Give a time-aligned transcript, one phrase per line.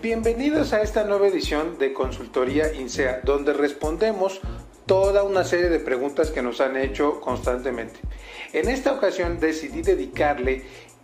[0.00, 4.40] Bienvenidos a esta nueva edición de Consultoría INSEA, donde respondemos
[4.86, 7.98] toda una serie de preguntas que nos han hecho constantemente.
[8.52, 10.62] En esta ocasión decidí dedicarle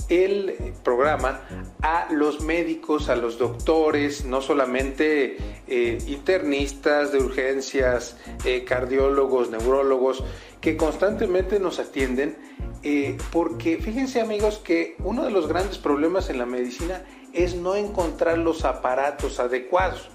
[0.08, 0.54] el
[0.84, 1.40] programa
[1.82, 10.22] a los médicos, a los doctores, no solamente eh, internistas de urgencias, eh, cardiólogos, neurólogos,
[10.60, 12.36] que constantemente nos atienden,
[12.84, 17.23] eh, porque fíjense amigos que uno de los grandes problemas en la medicina es
[17.56, 20.10] no encontrar los aparatos adecuados.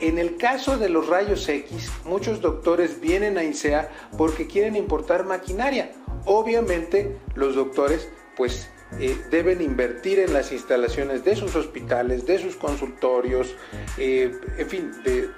[0.00, 5.24] En el caso de los rayos X, muchos doctores vienen a INSEA porque quieren importar
[5.24, 5.92] maquinaria.
[6.24, 8.68] Obviamente los doctores pues
[9.00, 13.54] eh, deben invertir en las instalaciones de sus hospitales, de sus consultorios,
[13.96, 15.30] eh, en fin, de,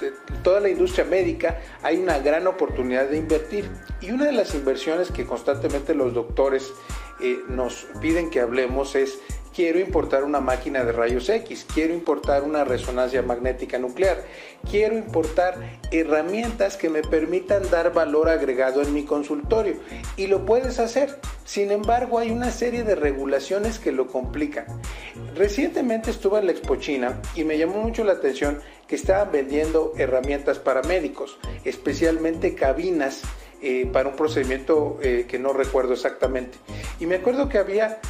[0.43, 3.71] toda la industria médica, hay una gran oportunidad de invertir.
[4.01, 6.73] Y una de las inversiones que constantemente los doctores
[7.21, 9.21] eh, nos piden que hablemos es
[9.55, 14.23] quiero importar una máquina de rayos X, quiero importar una resonancia magnética nuclear,
[14.69, 15.55] quiero importar
[15.91, 19.77] herramientas que me permitan dar valor agregado en mi consultorio.
[20.17, 21.21] Y lo puedes hacer.
[21.45, 24.67] Sin embargo, hay una serie de regulaciones que lo complican.
[25.37, 29.93] Recientemente estuve en la Expo China y me llamó mucho la atención que estaban vendiendo
[29.97, 33.23] herramientas para médicos, especialmente cabinas
[33.63, 36.59] eh, para un procedimiento eh, que no recuerdo exactamente.
[36.99, 38.01] Y me acuerdo que había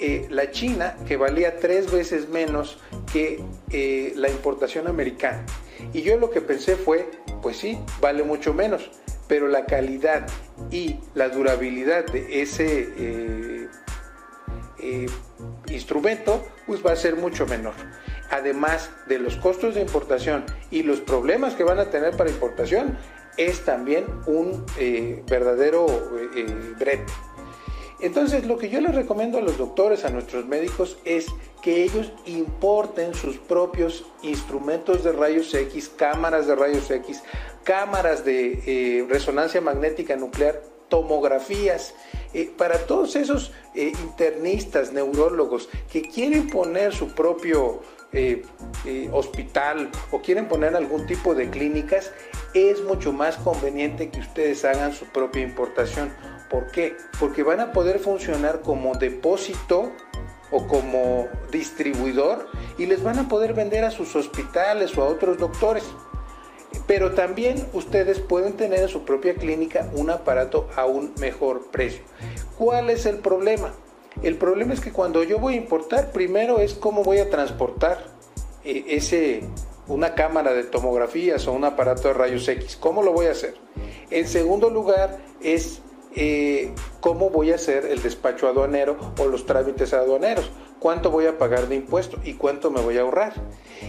[0.00, 2.78] eh, la China, que valía tres veces menos
[3.12, 5.44] que eh, la importación americana.
[5.92, 7.10] Y yo lo que pensé fue,
[7.42, 8.92] pues sí, vale mucho menos,
[9.26, 10.28] pero la calidad
[10.70, 12.88] y la durabilidad de ese
[14.80, 15.06] eh,
[15.68, 17.74] instrumento pues va a ser mucho menor.
[18.30, 22.96] Además de los costos de importación y los problemas que van a tener para importación,
[23.36, 24.64] es también un
[25.28, 25.86] verdadero
[26.78, 27.06] brete.
[28.00, 31.26] Entonces, lo que yo les recomiendo a los doctores, a nuestros médicos, es
[31.62, 37.22] que ellos importen sus propios instrumentos de rayos X, cámaras de rayos X,
[37.64, 41.94] cámaras de eh, resonancia magnética nuclear, tomografías,
[42.32, 47.82] eh, para todos esos eh, internistas, neurólogos que quieren poner su propio
[49.12, 52.10] hospital o quieren poner algún tipo de clínicas,
[52.54, 56.10] es mucho más conveniente que ustedes hagan su propia importación
[56.50, 56.96] ¿Por qué?
[57.20, 59.92] Porque van a poder funcionar como depósito
[60.50, 62.46] o como distribuidor
[62.78, 65.84] y les van a poder vender a sus hospitales o a otros doctores.
[66.86, 72.02] Pero también ustedes pueden tener en su propia clínica un aparato a un mejor precio.
[72.56, 73.72] ¿Cuál es el problema?
[74.22, 78.04] El problema es que cuando yo voy a importar, primero es cómo voy a transportar
[78.64, 79.42] eh, ese,
[79.86, 82.76] una cámara de tomografías o un aparato de rayos X.
[82.76, 83.54] ¿Cómo lo voy a hacer?
[84.10, 85.82] En segundo lugar es
[86.20, 91.38] eh, cómo voy a hacer el despacho aduanero o los trámites aduaneros, cuánto voy a
[91.38, 93.34] pagar de impuesto y cuánto me voy a ahorrar.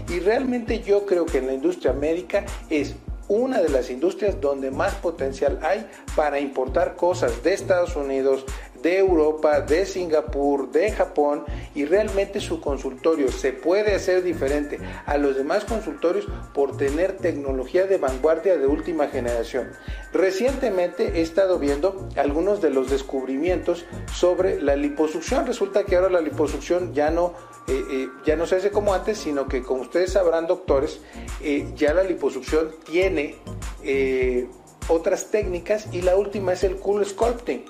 [0.09, 2.93] Y realmente yo creo que en la industria médica es
[3.29, 8.45] una de las industrias donde más potencial hay para importar cosas de Estados Unidos,
[8.81, 11.43] de Europa, de Singapur, de Japón
[11.75, 17.85] y realmente su consultorio se puede hacer diferente a los demás consultorios por tener tecnología
[17.85, 19.69] de vanguardia de última generación.
[20.11, 25.45] Recientemente he estado viendo algunos de los descubrimientos sobre la liposucción.
[25.45, 27.33] Resulta que ahora la liposucción ya no,
[27.67, 30.99] eh, eh, ya no se hace como antes, sino que como ustedes sabrán doctores,
[31.41, 33.35] eh, ya la liposucción tiene
[34.87, 37.63] otras técnicas y la última es el cool sculpting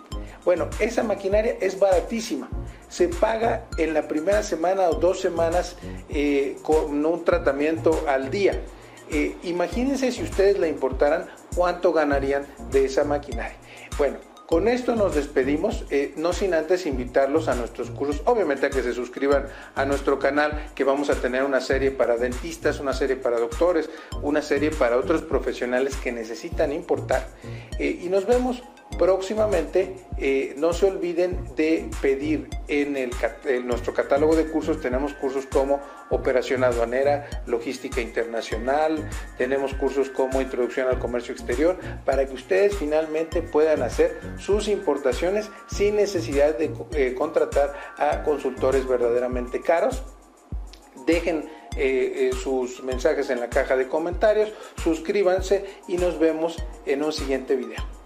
[0.45, 2.49] bueno, esa maquinaria es baratísima.
[2.87, 5.75] Se paga en la primera semana o dos semanas
[6.09, 8.61] eh, con un tratamiento al día.
[9.11, 13.57] Eh, imagínense si ustedes la importaran, cuánto ganarían de esa maquinaria.
[13.97, 18.69] Bueno, con esto nos despedimos, eh, no sin antes invitarlos a nuestros cursos, obviamente a
[18.71, 19.45] que se suscriban
[19.75, 23.89] a nuestro canal, que vamos a tener una serie para dentistas, una serie para doctores,
[24.23, 27.27] una serie para otros profesionales que necesitan importar.
[27.79, 28.63] y nos vemos
[28.99, 33.11] próximamente eh, no se olviden de pedir en, el,
[33.65, 35.79] nuestro catálogo de cursos, tenemos cursos como
[36.09, 43.41] operación aduanera, logística internacional, tenemos cursos como introducción al comercio exterior, para que ustedes finalmente
[43.41, 50.03] puedan hacer sus importaciones sin necesidad de eh, contratar a consultores verdaderamente caros.
[51.05, 54.51] Dejen eh, sus mensajes en la caja de comentarios,
[54.83, 57.98] suscríbanse y nos vemos en un siguiente video.